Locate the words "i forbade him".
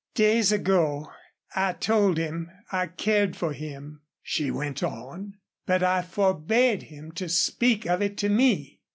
5.83-7.11